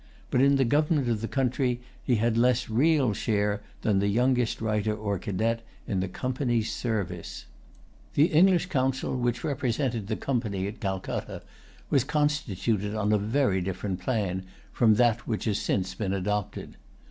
But 0.31 0.41
in 0.41 0.55
the 0.55 0.65
government 0.65 1.07
of 1.09 1.21
the 1.21 1.27
country 1.27 1.79
he 2.01 2.15
had 2.15 2.35
less 2.35 2.71
real 2.71 3.13
share 3.13 3.61
than 3.83 3.99
the 3.99 4.07
youngest 4.07 4.59
writer 4.59 4.95
or 4.95 5.19
cadet 5.19 5.61
in 5.87 5.99
the 5.99 6.07
Company's 6.07 6.73
service.[Pg 6.73 7.45
128] 8.15 8.15
The 8.15 8.35
English 8.35 8.65
council 8.65 9.15
which 9.15 9.43
represented 9.43 10.07
the 10.07 10.15
Company 10.15 10.65
at 10.65 10.79
Calcutta 10.79 11.43
was 11.91 12.03
constituted 12.03 12.95
on 12.95 13.13
a 13.13 13.19
very 13.19 13.61
different 13.61 13.99
plan 13.99 14.41
from 14.73 14.95
that 14.95 15.27
which 15.27 15.45
has 15.45 15.59
since 15.59 15.93
been 15.93 16.13
adopted. 16.13 16.77